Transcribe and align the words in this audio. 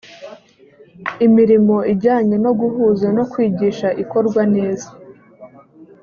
imirimo 1.25 1.77
ijyanye 1.93 2.35
no 2.45 2.51
guhuza 2.59 3.07
no 3.17 3.23
kwigisha 3.31 3.87
ikorwa 4.03 4.41
neza 4.55 4.89